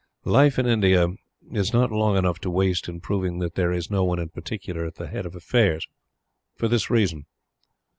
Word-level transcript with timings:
Life, 0.25 0.57
in 0.57 0.65
India, 0.65 1.09
is 1.51 1.73
not 1.73 1.91
long 1.91 2.17
enough 2.17 2.39
to 2.39 2.49
waste 2.49 2.89
in 2.89 3.01
proving 3.01 3.37
that 3.37 3.53
there 3.53 3.71
is 3.71 3.91
no 3.91 4.03
one 4.03 4.17
in 4.17 4.29
particular 4.29 4.83
at 4.83 4.95
the 4.95 5.05
head 5.05 5.27
of 5.27 5.35
affairs. 5.35 5.87
For 6.55 6.67
this 6.67 6.89
reason. 6.89 7.27